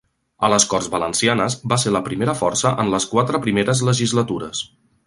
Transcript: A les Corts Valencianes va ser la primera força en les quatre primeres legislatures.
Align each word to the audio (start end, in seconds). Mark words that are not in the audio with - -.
A 0.45 0.47
les 0.53 0.63
Corts 0.71 0.87
Valencianes 0.93 1.57
va 1.73 1.79
ser 1.83 1.93
la 1.97 2.03
primera 2.09 2.37
força 2.41 2.73
en 2.85 2.91
les 2.97 3.09
quatre 3.13 3.45
primeres 3.47 3.89
legislatures. 3.93 4.69